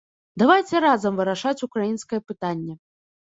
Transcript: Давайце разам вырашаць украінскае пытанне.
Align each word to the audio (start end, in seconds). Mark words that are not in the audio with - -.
Давайце 0.43 0.79
разам 0.85 1.19
вырашаць 1.19 1.63
украінскае 1.67 2.21
пытанне. 2.31 2.73